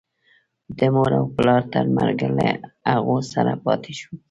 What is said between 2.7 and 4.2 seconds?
هغو سره پاتې شو.